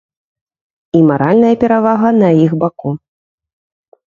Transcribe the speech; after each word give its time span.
І 0.99 1.01
маральная 1.09 1.53
перавага 1.65 2.09
на 2.23 2.29
іх 2.47 2.51
баку. 2.65 2.89